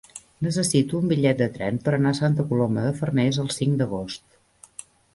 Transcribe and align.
Necessito 0.45 0.97
un 1.01 1.11
bitllet 1.11 1.43
de 1.43 1.49
tren 1.59 1.77
per 1.85 1.95
anar 1.99 2.15
a 2.15 2.21
Santa 2.23 2.49
Coloma 2.49 2.89
de 2.89 2.97
Farners 3.03 3.41
el 3.47 3.55
cinc 3.61 3.81
d'agost. 3.83 4.29